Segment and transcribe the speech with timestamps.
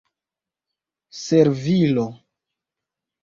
[1.23, 2.07] servilo